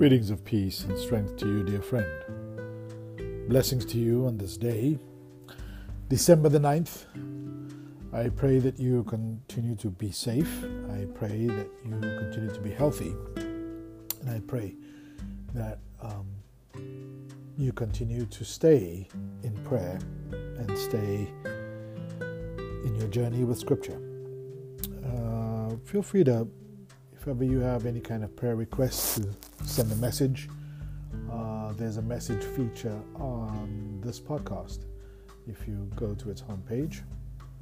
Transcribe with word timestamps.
Greetings 0.00 0.30
of 0.30 0.42
peace 0.46 0.84
and 0.84 0.98
strength 0.98 1.36
to 1.36 1.46
you, 1.46 1.62
dear 1.62 1.82
friend. 1.82 2.08
Blessings 3.50 3.84
to 3.84 3.98
you 3.98 4.24
on 4.24 4.38
this 4.38 4.56
day, 4.56 4.98
December 6.08 6.48
the 6.48 6.58
9th. 6.58 7.04
I 8.14 8.30
pray 8.30 8.60
that 8.60 8.78
you 8.78 9.04
continue 9.04 9.76
to 9.76 9.90
be 9.90 10.10
safe. 10.10 10.64
I 10.90 11.04
pray 11.14 11.48
that 11.48 11.68
you 11.84 11.90
continue 12.00 12.50
to 12.50 12.60
be 12.60 12.70
healthy. 12.70 13.14
And 13.36 14.30
I 14.30 14.40
pray 14.46 14.74
that 15.52 15.80
um, 16.00 16.24
you 17.58 17.70
continue 17.74 18.24
to 18.24 18.42
stay 18.42 19.06
in 19.42 19.52
prayer 19.64 19.98
and 20.32 20.78
stay 20.78 21.28
in 22.86 22.96
your 22.98 23.08
journey 23.08 23.44
with 23.44 23.58
Scripture. 23.58 24.00
Uh, 25.04 25.76
feel 25.84 26.00
free 26.00 26.24
to, 26.24 26.48
if 27.20 27.28
ever 27.28 27.44
you 27.44 27.60
have 27.60 27.84
any 27.84 28.00
kind 28.00 28.24
of 28.24 28.34
prayer 28.34 28.56
requests, 28.56 29.16
to 29.16 29.28
send 29.66 29.92
a 29.92 29.96
message. 29.96 30.48
Uh, 31.30 31.70
there's 31.72 31.98
a 31.98 32.02
message 32.02 32.42
feature 32.42 32.98
on 33.16 34.00
this 34.02 34.18
podcast. 34.18 34.86
If 35.46 35.68
you 35.68 35.90
go 35.96 36.14
to 36.14 36.30
its 36.30 36.40
homepage 36.40 37.02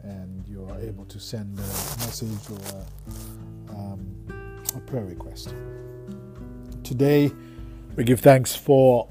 and 0.04 0.46
you 0.46 0.64
are 0.70 0.78
able 0.78 1.04
to 1.06 1.18
send 1.18 1.58
a 1.58 1.62
message 2.06 2.38
or 2.52 2.58
a, 2.76 3.74
um, 3.74 4.62
a 4.76 4.80
prayer 4.80 5.04
request. 5.04 5.52
Today, 6.84 7.32
we 7.96 8.04
give 8.04 8.20
thanks 8.20 8.54
for 8.54 9.08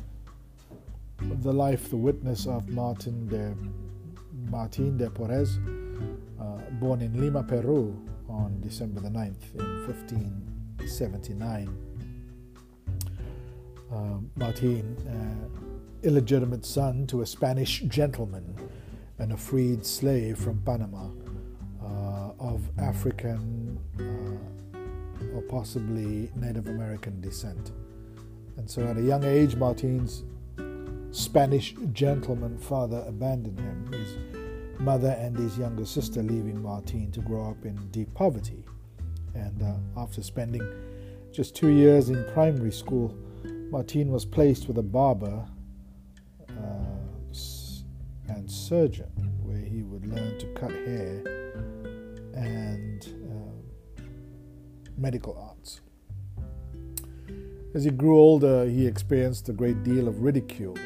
the 1.19 1.51
life, 1.51 1.89
the 1.89 1.97
witness 1.97 2.47
of 2.47 2.69
Martin 2.69 3.27
de 3.27 3.53
Martin 4.49 4.97
de 4.97 5.09
Porres, 5.09 5.57
uh, 6.39 6.69
born 6.79 7.01
in 7.01 7.19
Lima, 7.19 7.43
Peru, 7.43 8.06
on 8.29 8.59
December 8.61 9.01
the 9.01 9.09
9th 9.09 9.55
in 9.55 9.87
1579. 9.87 11.77
Uh, 13.91 14.17
Martin, 14.35 14.97
uh, 15.07 15.47
illegitimate 16.03 16.65
son 16.65 17.07
to 17.07 17.21
a 17.21 17.25
Spanish 17.25 17.81
gentleman 17.81 18.55
and 19.19 19.31
a 19.31 19.37
freed 19.37 19.85
slave 19.85 20.37
from 20.37 20.61
Panama 20.61 21.09
uh, 21.83 22.31
of 22.39 22.61
African 22.77 23.79
uh, 23.99 24.37
or 25.35 25.41
possibly 25.43 26.29
Native 26.35 26.67
American 26.67 27.19
descent. 27.21 27.71
And 28.57 28.69
so 28.69 28.85
at 28.85 28.97
a 28.97 29.01
young 29.01 29.23
age, 29.23 29.55
Martin's 29.55 30.23
Spanish 31.11 31.73
gentleman 31.93 32.57
father 32.57 33.03
abandoned 33.07 33.59
him, 33.59 33.91
his 33.91 34.36
mother 34.79 35.15
and 35.19 35.37
his 35.37 35.57
younger 35.57 35.85
sister 35.85 36.21
leaving 36.21 36.61
Martin 36.61 37.11
to 37.11 37.19
grow 37.21 37.49
up 37.49 37.65
in 37.65 37.75
deep 37.91 38.13
poverty. 38.13 38.63
And 39.33 39.61
uh, 39.61 40.01
after 40.01 40.21
spending 40.21 40.67
just 41.31 41.55
two 41.55 41.69
years 41.69 42.09
in 42.09 42.25
primary 42.33 42.71
school, 42.71 43.15
Martin 43.69 44.09
was 44.11 44.25
placed 44.25 44.67
with 44.67 44.77
a 44.77 44.83
barber 44.83 45.45
uh, 46.49 46.53
and 48.29 48.49
surgeon 48.49 49.11
where 49.43 49.57
he 49.57 49.83
would 49.83 50.05
learn 50.05 50.37
to 50.39 50.47
cut 50.53 50.71
hair 50.71 51.21
and 52.33 53.13
uh, 53.29 54.01
medical 54.97 55.37
arts. 55.37 55.81
As 57.73 57.83
he 57.83 57.91
grew 57.91 58.17
older, 58.17 58.65
he 58.65 58.87
experienced 58.87 59.49
a 59.49 59.53
great 59.53 59.83
deal 59.83 60.07
of 60.07 60.21
ridicule 60.21 60.77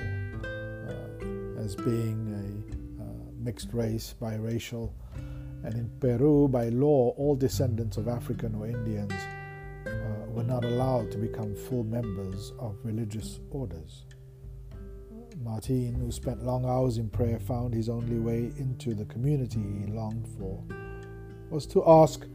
uh, 0.44 1.62
as 1.62 1.76
being 1.76 2.31
mixed 3.42 3.74
race, 3.74 4.16
biracial, 4.22 4.92
and 5.64 5.74
in 5.74 5.90
Peru, 6.00 6.48
by 6.48 6.70
law, 6.70 7.14
all 7.18 7.36
descendants 7.36 7.98
of 7.98 8.08
African 8.08 8.56
or 8.56 8.68
Indians 8.68 9.14
uh, 9.86 9.92
were 10.28 10.44
not 10.44 10.66
allowed 10.66 11.12
to 11.12 11.18
become 11.18 11.56
full 11.56 11.84
members 11.84 12.54
of 12.60 12.78
religious 12.84 13.40
orders. 13.52 14.06
Martin, 15.44 15.96
who 15.96 16.12
spent 16.12 16.44
long 16.44 16.66
hours 16.66 16.98
in 16.98 17.10
prayer, 17.10 17.40
found 17.40 17.74
his 17.74 17.90
only 17.90 18.20
way 18.20 18.52
into 18.58 18.94
the 18.94 19.06
community 19.06 19.60
he 19.60 19.92
longed 19.92 20.28
for 20.38 20.64
was 21.50 21.66
to 21.66 21.84
ask 21.86 22.26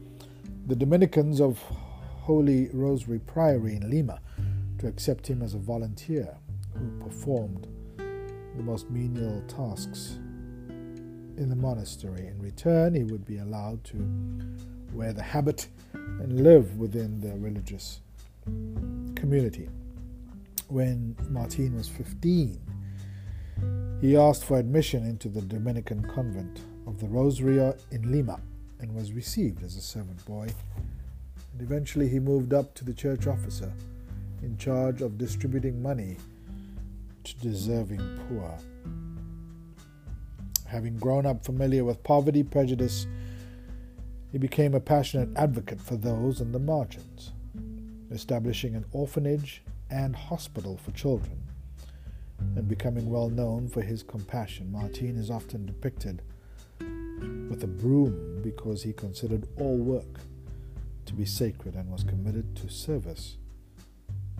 the 0.67 0.75
Dominicans 0.75 1.41
of 1.41 1.59
Holy 1.59 2.69
Rosary 2.73 3.19
Priory 3.19 3.75
in 3.75 3.89
Lima 3.89 4.19
to 4.79 4.87
accept 4.87 5.25
him 5.27 5.41
as 5.41 5.53
a 5.53 5.57
volunteer 5.57 6.37
who 6.75 7.03
performed 7.03 7.67
the 7.97 8.63
most 8.63 8.89
menial 8.89 9.41
tasks 9.47 10.19
in 11.37 11.49
the 11.49 11.55
monastery. 11.55 12.27
In 12.27 12.41
return, 12.41 12.93
he 12.93 13.03
would 13.03 13.25
be 13.25 13.37
allowed 13.37 13.83
to 13.85 13.97
wear 14.93 15.13
the 15.13 15.23
habit 15.23 15.67
and 15.93 16.43
live 16.43 16.77
within 16.77 17.21
the 17.21 17.37
religious 17.37 18.01
community. 19.15 19.69
When 20.67 21.15
Martin 21.29 21.75
was 21.75 21.87
15, 21.87 22.59
he 24.01 24.17
asked 24.17 24.43
for 24.43 24.57
admission 24.57 25.05
into 25.05 25.29
the 25.29 25.41
Dominican 25.41 26.03
convent 26.03 26.61
of 26.85 26.99
the 26.99 27.07
Rosary 27.07 27.57
in 27.91 28.11
Lima 28.11 28.39
and 28.79 28.93
was 28.93 29.11
received 29.11 29.63
as 29.63 29.75
a 29.75 29.81
servant 29.81 30.23
boy. 30.25 30.47
And 31.53 31.61
eventually 31.61 32.07
he 32.07 32.19
moved 32.19 32.53
up 32.53 32.73
to 32.75 32.85
the 32.85 32.93
church 32.93 33.27
officer 33.27 33.71
in 34.41 34.57
charge 34.57 35.01
of 35.01 35.17
distributing 35.17 35.81
money 35.81 36.17
to 37.23 37.35
deserving 37.37 38.19
poor. 38.29 38.57
Having 40.67 40.97
grown 40.97 41.25
up 41.25 41.45
familiar 41.45 41.85
with 41.85 42.03
poverty 42.03 42.43
prejudice, 42.43 43.07
he 44.31 44.37
became 44.37 44.73
a 44.73 44.79
passionate 44.79 45.29
advocate 45.37 45.81
for 45.81 45.95
those 45.95 46.41
on 46.41 46.51
the 46.51 46.59
margins, 46.59 47.31
establishing 48.11 48.75
an 48.75 48.85
orphanage 48.91 49.63
and 49.89 50.15
hospital 50.15 50.77
for 50.77 50.91
children, 50.91 51.41
and 52.55 52.67
becoming 52.67 53.09
well 53.09 53.29
known 53.29 53.69
for 53.69 53.81
his 53.81 54.03
compassion. 54.03 54.71
Martin 54.71 55.17
is 55.17 55.31
often 55.31 55.65
depicted 55.65 56.21
with 57.49 57.63
a 57.63 57.67
broom 57.67 58.41
because 58.43 58.83
he 58.83 58.91
considered 58.91 59.47
all 59.57 59.77
work 59.77 60.19
to 61.05 61.13
be 61.13 61.25
sacred 61.25 61.75
and 61.75 61.89
was 61.89 62.03
committed 62.03 62.55
to 62.57 62.69
service 62.69 63.37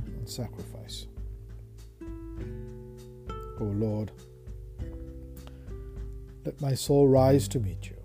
and 0.06 0.30
sacrifice. 0.30 1.08
O 2.02 3.62
oh 3.62 3.74
Lord, 3.74 4.12
let 6.48 6.62
my 6.62 6.74
soul 6.74 7.10
rise 7.10 7.46
to 7.46 7.60
meet 7.60 7.90
you 7.90 7.98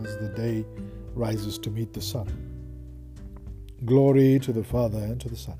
as 0.00 0.16
the 0.18 0.32
day 0.36 0.64
rises 1.12 1.58
to 1.58 1.70
meet 1.70 1.92
the 1.92 2.00
sun. 2.00 2.28
Glory 3.84 4.38
to 4.38 4.52
the 4.52 4.62
Father 4.62 4.98
and 4.98 5.20
to 5.20 5.28
the 5.28 5.34
Son 5.34 5.58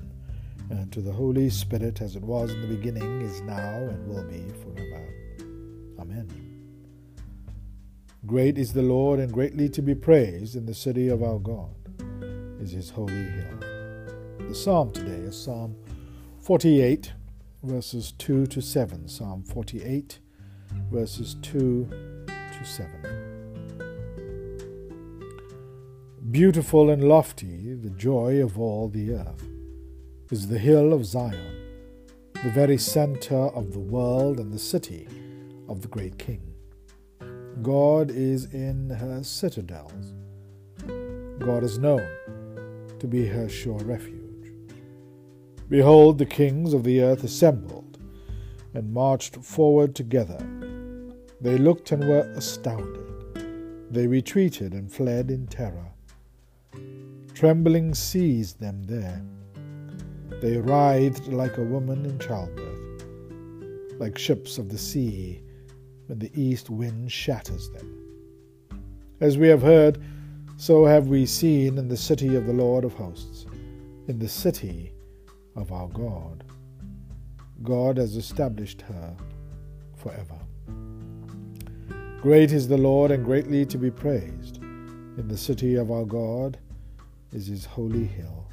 and 0.69 0.93
to 0.93 1.01
the 1.01 1.11
Holy 1.11 1.49
Spirit 1.49 1.99
as 1.99 2.15
it 2.15 2.23
was 2.23 2.53
in 2.53 2.61
the 2.61 2.73
beginning, 2.73 3.21
is 3.21 3.41
now, 3.41 3.57
and 3.57 4.07
will 4.07 4.23
be 4.23 4.45
forever. 4.63 5.13
Amen. 5.99 6.29
Great 8.25 8.57
is 8.57 8.71
the 8.71 8.81
Lord 8.81 9.19
and 9.19 9.29
greatly 9.29 9.67
to 9.67 9.81
be 9.81 9.95
praised 9.95 10.55
in 10.55 10.65
the 10.65 10.73
city 10.73 11.09
of 11.09 11.21
our 11.21 11.39
God 11.39 11.75
is 12.61 12.71
his 12.71 12.91
holy 12.91 13.11
hill. 13.11 13.59
The 14.47 14.55
psalm 14.55 14.93
today 14.93 15.27
is 15.27 15.37
Psalm 15.37 15.75
48, 16.39 17.11
verses 17.61 18.13
2 18.13 18.45
to 18.47 18.61
7. 18.61 19.09
Psalm 19.09 19.43
48, 19.43 20.19
verses 20.91 21.35
2 21.41 21.87
to 22.27 22.65
7. 22.65 22.89
Beautiful 26.31 26.89
and 26.89 27.03
lofty, 27.03 27.73
the 27.73 27.89
joy 27.89 28.41
of 28.41 28.59
all 28.59 28.87
the 28.87 29.13
earth, 29.13 29.47
is 30.31 30.47
the 30.47 30.59
hill 30.59 30.93
of 30.93 31.05
Zion, 31.05 31.55
the 32.43 32.51
very 32.51 32.77
center 32.77 33.35
of 33.35 33.73
the 33.73 33.79
world 33.79 34.39
and 34.39 34.53
the 34.53 34.59
city 34.59 35.07
of 35.67 35.81
the 35.81 35.87
great 35.87 36.19
King. 36.19 36.41
God 37.61 38.11
is 38.11 38.45
in 38.53 38.89
her 38.91 39.23
citadels. 39.23 40.13
God 41.39 41.63
is 41.63 41.79
known 41.79 42.07
to 42.99 43.07
be 43.07 43.25
her 43.25 43.49
sure 43.49 43.79
refuge. 43.79 44.53
Behold, 45.69 46.17
the 46.17 46.25
kings 46.25 46.73
of 46.73 46.83
the 46.83 47.01
earth 47.01 47.23
assembled 47.23 47.97
and 48.73 48.93
marched 48.93 49.35
forward 49.37 49.95
together. 49.95 50.37
They 51.41 51.57
looked 51.57 51.91
and 51.91 52.07
were 52.07 52.31
astounded. 52.35 53.07
They 53.91 54.07
retreated 54.07 54.73
and 54.73 54.91
fled 54.91 55.31
in 55.31 55.47
terror. 55.47 55.91
Trembling 57.33 57.93
seized 57.93 58.59
them 58.59 58.83
there. 58.83 59.23
They 60.41 60.57
writhed 60.57 61.27
like 61.27 61.57
a 61.57 61.63
woman 61.63 62.05
in 62.05 62.19
childbirth, 62.19 63.05
like 63.99 64.17
ships 64.17 64.57
of 64.57 64.69
the 64.69 64.77
sea 64.77 65.41
when 66.07 66.19
the 66.19 66.31
east 66.33 66.69
wind 66.69 67.11
shatters 67.11 67.69
them. 67.71 67.95
As 69.21 69.37
we 69.37 69.47
have 69.47 69.61
heard, 69.61 70.01
so 70.57 70.85
have 70.85 71.07
we 71.07 71.25
seen 71.25 71.77
in 71.77 71.87
the 71.87 71.97
city 71.97 72.35
of 72.35 72.45
the 72.45 72.53
Lord 72.53 72.83
of 72.83 72.93
hosts, 72.93 73.45
in 74.07 74.19
the 74.19 74.27
city 74.27 74.91
of 75.55 75.71
our 75.71 75.87
God. 75.87 76.43
God 77.63 77.97
has 77.97 78.15
established 78.15 78.81
her 78.81 79.15
forever. 79.95 80.38
Great 82.21 82.51
is 82.51 82.67
the 82.67 82.77
Lord 82.77 83.11
and 83.11 83.23
greatly 83.23 83.65
to 83.67 83.77
be 83.77 83.89
praised 83.89 84.57
in 84.57 85.29
the 85.29 85.37
city 85.37 85.75
of 85.75 85.89
our 85.89 86.03
God 86.03 86.57
is 87.31 87.47
his 87.47 87.63
holy 87.63 88.03
hill. 88.03 88.45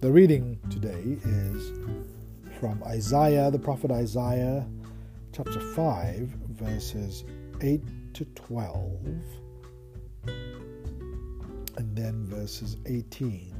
The 0.00 0.12
reading 0.12 0.60
today 0.70 1.18
is 1.24 1.72
from 2.60 2.80
Isaiah, 2.84 3.50
the 3.50 3.58
prophet 3.58 3.90
Isaiah, 3.90 4.64
chapter 5.32 5.58
5, 5.58 6.18
verses 6.50 7.24
8 7.60 7.82
to 8.14 8.24
12, 8.26 8.92
and 11.76 11.96
then 11.96 12.26
verses 12.26 12.76
18 12.86 13.52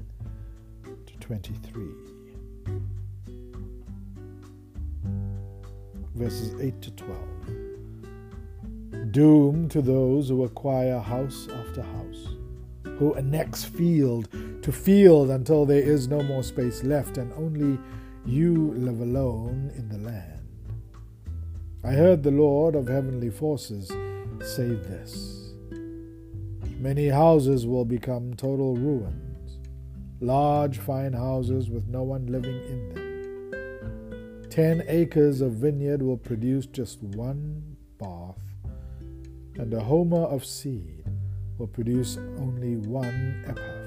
to 1.07 1.17
23. 1.19 1.89
Verses 6.15 6.55
8 6.61 6.81
to 6.81 6.91
12. 6.93 7.64
Doom 9.15 9.69
to 9.69 9.81
those 9.81 10.29
who 10.29 10.43
acquire 10.43 10.99
house 10.99 11.47
after 11.61 11.83
house, 11.83 12.31
who 12.99 13.15
annex 13.15 13.63
field 13.63 14.29
to 14.61 14.73
field 14.73 15.31
until 15.31 15.65
there 15.65 15.81
is 15.81 16.09
no 16.09 16.21
more 16.25 16.43
space 16.43 16.83
left 16.83 17.17
and 17.17 17.33
only 17.35 17.79
you 18.27 18.75
live 18.77 18.99
alone 18.99 19.71
in 19.77 19.89
the 19.89 19.99
land. 19.99 20.41
I 21.85 21.93
heard 21.93 22.25
the 22.25 22.33
Lord 22.33 22.75
of 22.75 22.89
heavenly 22.89 23.31
forces 23.31 23.87
say 24.41 24.67
this 24.67 25.53
Many 26.81 27.07
houses 27.07 27.69
will 27.69 27.85
become 27.85 28.35
total 28.35 28.75
ruins, 28.75 29.61
large, 30.19 30.79
fine 30.79 31.13
houses 31.13 31.71
with 31.71 31.87
no 31.87 32.03
one 32.03 32.27
living 32.27 32.61
in 32.67 32.89
them. 32.89 34.51
Ten 34.51 34.83
acres 34.89 35.41
of 35.41 35.53
vineyard 35.53 36.03
will 36.03 36.19
produce 36.19 36.67
just 36.67 37.01
one 37.01 37.74
and 39.57 39.73
a 39.73 39.81
homer 39.81 40.25
of 40.25 40.45
seed 40.45 41.05
will 41.59 41.67
produce 41.67 42.17
only 42.39 42.77
one 42.77 43.45
ephah 43.47 43.85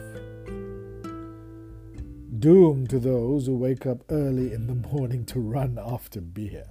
doom 2.40 2.86
to 2.88 3.00
those 3.00 3.48
who 3.48 3.56
wake 3.56 3.86
up 3.86 4.04
early 4.10 4.54
in 4.54 4.68
the 4.68 4.90
morning 4.90 5.26
to 5.26 5.40
run 5.40 5.80
after 5.84 6.22
beer, 6.22 6.68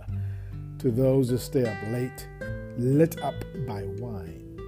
to 0.78 0.90
those 0.90 1.30
who 1.30 1.38
stay 1.38 1.66
up 1.66 1.76
late, 1.90 2.28
lit 2.76 3.20
up 3.22 3.34
by 3.66 3.82
wine. 3.98 4.60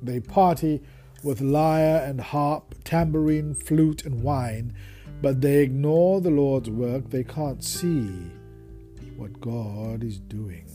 They 0.00 0.20
party 0.20 0.82
with 1.22 1.40
lyre 1.40 2.02
and 2.04 2.20
harp, 2.20 2.74
tambourine, 2.84 3.54
flute, 3.54 4.04
and 4.04 4.22
wine, 4.22 4.74
but 5.20 5.40
they 5.40 5.58
ignore 5.62 6.20
the 6.20 6.30
Lord's 6.30 6.70
work. 6.70 7.10
They 7.10 7.24
can't 7.24 7.62
see 7.62 8.30
what 9.16 9.40
God 9.40 10.02
is 10.02 10.18
doing. 10.18 10.66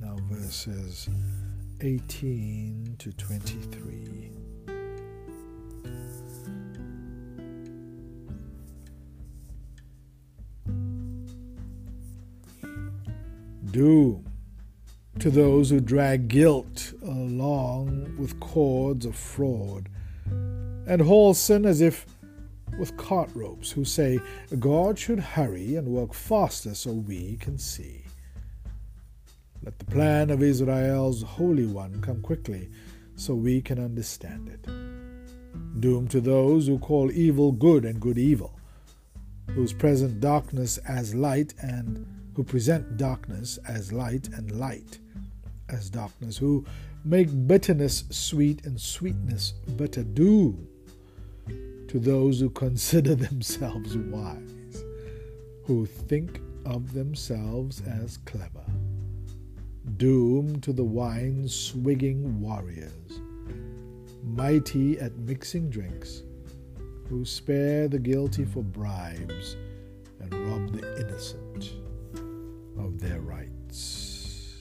Now, 0.00 0.16
verses 0.28 1.08
18 1.80 2.96
to 2.98 3.12
23. 3.12 4.06
doom 13.76 14.24
to 15.18 15.30
those 15.30 15.68
who 15.68 15.80
drag 15.80 16.28
guilt 16.28 16.94
along 17.02 18.16
with 18.18 18.40
cords 18.40 19.04
of 19.04 19.14
fraud, 19.14 19.90
and 20.86 21.02
haul 21.02 21.34
sin 21.34 21.66
as 21.66 21.82
if 21.82 22.06
with 22.78 22.96
cart 22.96 23.28
ropes, 23.34 23.70
who 23.70 23.84
say, 23.84 24.18
God 24.58 24.98
should 24.98 25.20
hurry 25.20 25.76
and 25.76 25.88
work 25.88 26.14
faster 26.14 26.74
so 26.74 26.90
we 26.90 27.36
can 27.36 27.58
see. 27.58 28.05
Let 29.66 29.80
the 29.80 29.84
plan 29.86 30.30
of 30.30 30.44
Israel's 30.44 31.22
Holy 31.22 31.66
One 31.66 32.00
come 32.00 32.22
quickly 32.22 32.70
so 33.16 33.34
we 33.34 33.60
can 33.60 33.80
understand 33.80 34.48
it. 34.48 35.80
Doom 35.80 36.06
to 36.06 36.20
those 36.20 36.68
who 36.68 36.78
call 36.78 37.10
evil 37.10 37.50
good 37.50 37.84
and 37.84 37.98
good 37.98 38.16
evil, 38.16 38.60
whose 39.50 39.72
present 39.72 40.20
darkness 40.20 40.78
as 40.86 41.16
light 41.16 41.52
and 41.60 42.06
who 42.36 42.44
present 42.44 42.96
darkness 42.96 43.58
as 43.66 43.92
light 43.92 44.28
and 44.28 44.52
light 44.52 45.00
as 45.68 45.90
darkness, 45.90 46.36
who 46.36 46.64
make 47.04 47.48
bitterness 47.48 48.04
sweet 48.10 48.64
and 48.66 48.80
sweetness 48.80 49.50
bitter. 49.76 50.04
Doom 50.04 50.68
to 51.88 51.98
those 51.98 52.38
who 52.38 52.50
consider 52.50 53.14
themselves 53.26 53.96
wise, 53.96 54.84
who 55.64 55.86
think 55.86 56.40
of 56.64 56.92
themselves 56.92 57.82
as 57.84 58.18
clever. 58.18 58.62
Doom 59.94 60.60
to 60.60 60.72
the 60.72 60.84
wine 60.84 61.48
swigging 61.48 62.40
warriors, 62.40 63.20
mighty 64.24 64.98
at 64.98 65.16
mixing 65.16 65.70
drinks, 65.70 66.22
who 67.08 67.24
spare 67.24 67.86
the 67.86 67.98
guilty 67.98 68.44
for 68.44 68.62
bribes 68.62 69.56
and 70.20 70.34
rob 70.34 70.72
the 70.72 71.00
innocent 71.00 71.72
of 72.76 73.00
their 73.00 73.20
rights. 73.20 74.56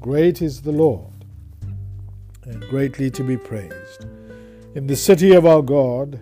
Great 0.00 0.42
is 0.42 0.60
the 0.62 0.72
Lord, 0.72 1.24
and 2.42 2.60
greatly 2.68 3.10
to 3.12 3.22
be 3.22 3.36
praised. 3.36 4.06
In 4.74 4.86
the 4.86 4.96
city 4.96 5.32
of 5.32 5.46
our 5.46 5.62
God 5.62 6.20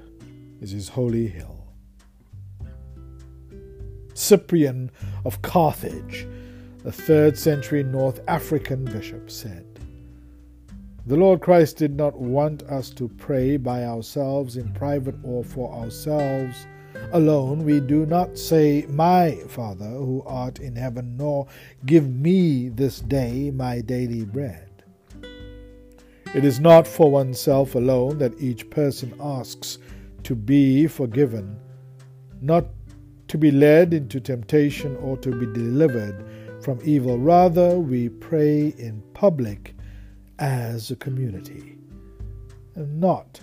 is 0.61 0.71
his 0.73 0.91
holy 0.91 1.27
hill. 1.27 1.67
Cyprian 4.13 4.91
of 5.25 5.41
Carthage, 5.41 6.29
a 6.85 6.93
third 6.93 7.37
century 7.37 7.83
North 7.83 8.21
African 8.27 8.85
bishop, 8.85 9.31
said, 9.31 9.67
The 11.07 11.17
Lord 11.17 11.41
Christ 11.41 11.77
did 11.77 11.97
not 11.97 12.19
want 12.19 12.63
us 12.65 12.91
to 12.91 13.09
pray 13.09 13.57
by 13.57 13.85
ourselves 13.85 14.57
in 14.57 14.73
private 14.73 15.17
or 15.23 15.45
for 15.45 15.73
ourselves 15.73 16.67
alone 17.13 17.65
we 17.65 17.81
do 17.81 18.07
not 18.07 18.39
say, 18.39 18.87
My 18.89 19.37
Father 19.49 19.89
who 19.89 20.23
art 20.27 20.61
in 20.61 20.75
heaven, 20.75 21.17
nor 21.17 21.47
give 21.87 22.09
me 22.09 22.69
this 22.69 23.01
day 23.01 23.51
my 23.51 23.81
daily 23.81 24.25
bread. 24.25 24.67
It 26.35 26.45
is 26.45 26.61
not 26.61 26.87
for 26.87 27.11
oneself 27.11 27.75
alone 27.75 28.19
that 28.19 28.41
each 28.41 28.71
person 28.71 29.13
asks 29.21 29.79
to 30.23 30.35
be 30.35 30.87
forgiven, 30.87 31.59
not 32.41 32.67
to 33.29 33.37
be 33.37 33.51
led 33.51 33.93
into 33.93 34.21
temptation 34.21 34.97
or 34.97 35.17
to 35.19 35.31
be 35.31 35.47
delivered 35.47 36.25
from 36.61 36.79
evil. 36.85 37.19
Rather, 37.19 37.79
we 37.79 38.09
pray 38.09 38.69
in 38.79 39.03
public 39.15 39.75
as 40.39 40.91
a 40.91 40.97
community, 40.97 41.79
and 42.75 43.01
not 43.01 43.41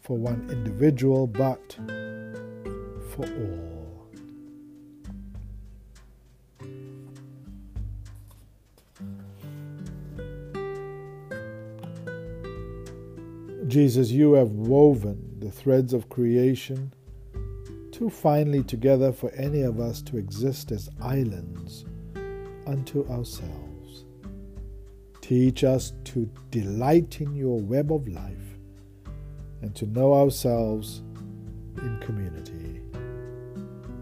for 0.00 0.16
one 0.16 0.48
individual, 0.50 1.26
but 1.26 1.76
for 3.10 3.26
all. 3.26 3.76
Jesus, 13.66 14.10
you 14.10 14.34
have 14.34 14.50
woven 14.52 15.36
the 15.40 15.50
threads 15.50 15.92
of 15.92 16.08
creation 16.08 16.92
too 17.90 18.08
finely 18.08 18.62
together 18.62 19.12
for 19.12 19.30
any 19.32 19.62
of 19.62 19.80
us 19.80 20.00
to 20.02 20.18
exist 20.18 20.70
as 20.70 20.88
islands 21.00 21.84
unto 22.66 23.08
ourselves. 23.08 24.04
Teach 25.20 25.64
us 25.64 25.92
to 26.04 26.30
delight 26.50 27.20
in 27.20 27.34
your 27.34 27.58
web 27.58 27.92
of 27.92 28.06
life 28.06 28.58
and 29.62 29.74
to 29.74 29.86
know 29.86 30.14
ourselves 30.14 31.02
in 31.78 31.98
community. 32.00 32.80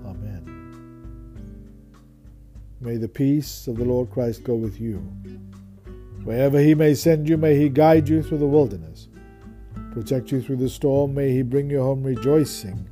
Amen. 0.04 0.44
May 2.80 2.96
the 2.96 3.08
peace 3.08 3.66
of 3.66 3.76
the 3.76 3.84
Lord 3.84 4.10
Christ 4.10 4.44
go 4.44 4.54
with 4.54 4.80
you. 4.80 4.98
Wherever 6.24 6.58
he 6.58 6.74
may 6.74 6.94
send 6.94 7.28
you, 7.28 7.36
may 7.36 7.56
he 7.56 7.68
guide 7.68 8.08
you 8.08 8.22
through 8.22 8.38
the 8.38 8.46
wilderness, 8.46 9.08
protect 9.92 10.30
you 10.30 10.42
through 10.42 10.56
the 10.56 10.68
storm. 10.68 11.14
May 11.14 11.32
he 11.32 11.42
bring 11.42 11.70
you 11.70 11.80
home 11.80 12.02
rejoicing 12.02 12.88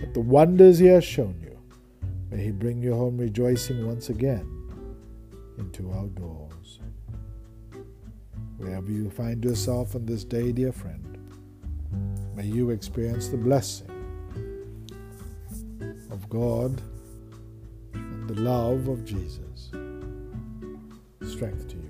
at 0.00 0.14
the 0.14 0.20
wonders 0.20 0.78
he 0.78 0.86
has 0.86 1.04
shown 1.04 1.40
you. 1.40 1.58
May 2.30 2.44
he 2.44 2.50
bring 2.52 2.80
you 2.80 2.94
home 2.94 3.18
rejoicing 3.18 3.86
once 3.86 4.08
again 4.08 4.61
into 5.58 5.90
our 5.90 6.06
doors. 6.06 6.80
Wherever 8.56 8.90
you 8.90 9.10
find 9.10 9.44
yourself 9.44 9.94
on 9.94 10.06
this 10.06 10.24
day, 10.24 10.52
dear 10.52 10.72
friend, 10.72 11.18
may 12.34 12.46
you 12.46 12.70
experience 12.70 13.28
the 13.28 13.36
blessing 13.36 13.88
of 16.10 16.28
God 16.28 16.80
and 17.94 18.28
the 18.28 18.40
love 18.40 18.88
of 18.88 19.04
Jesus. 19.04 19.70
Strength 21.22 21.68
to 21.68 21.76
you. 21.76 21.81